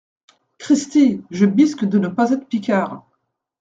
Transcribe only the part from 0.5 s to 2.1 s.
Cristi! je bisque de ne